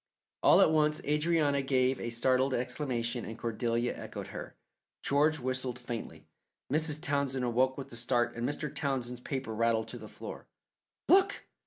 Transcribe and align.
All 0.41 0.61
at 0.61 0.71
once 0.71 0.99
Adrianna 1.01 1.61
gave 1.61 1.99
a 1.99 2.09
startled 2.09 2.55
exclamation 2.55 3.23
and 3.23 3.37
Cordelia 3.37 3.93
echoed 3.95 4.29
her. 4.29 4.55
George 5.03 5.37
whistled 5.39 5.77
faintly. 5.77 6.25
Mrs. 6.73 6.99
Townsend 6.99 7.45
awoke 7.45 7.77
with 7.77 7.93
a 7.93 7.97
start 7.97 8.33
and 8.35 8.49
Mr. 8.49 8.73
Townsend's 8.73 9.21
paper 9.21 9.53
rattled 9.53 9.87
to 9.89 9.99
the 9.99 10.07
floor. 10.09 10.47
"Look!" 11.07 11.43